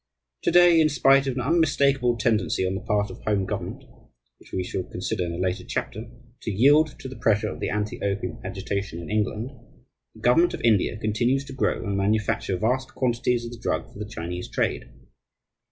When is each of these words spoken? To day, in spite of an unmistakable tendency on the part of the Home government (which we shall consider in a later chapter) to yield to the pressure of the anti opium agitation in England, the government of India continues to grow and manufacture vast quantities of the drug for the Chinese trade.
To 0.41 0.49
day, 0.49 0.81
in 0.81 0.89
spite 0.89 1.27
of 1.27 1.35
an 1.35 1.41
unmistakable 1.43 2.17
tendency 2.17 2.65
on 2.65 2.73
the 2.73 2.81
part 2.81 3.11
of 3.11 3.19
the 3.19 3.23
Home 3.29 3.45
government 3.45 3.83
(which 4.39 4.51
we 4.51 4.63
shall 4.63 4.81
consider 4.81 5.23
in 5.25 5.31
a 5.31 5.37
later 5.37 5.63
chapter) 5.63 6.09
to 6.41 6.51
yield 6.51 6.97
to 7.01 7.07
the 7.07 7.15
pressure 7.17 7.49
of 7.49 7.59
the 7.59 7.69
anti 7.69 8.01
opium 8.01 8.39
agitation 8.43 8.99
in 8.99 9.11
England, 9.11 9.51
the 10.15 10.21
government 10.21 10.55
of 10.55 10.61
India 10.61 10.97
continues 10.97 11.45
to 11.45 11.53
grow 11.53 11.85
and 11.85 11.95
manufacture 11.97 12.57
vast 12.57 12.95
quantities 12.95 13.45
of 13.45 13.51
the 13.51 13.59
drug 13.59 13.93
for 13.93 13.99
the 13.99 14.09
Chinese 14.09 14.47
trade. 14.49 14.89